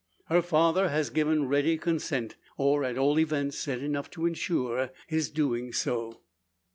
[0.29, 5.29] Her father has given ready consent; or at all events said enough to ensure his
[5.29, 6.21] doing so.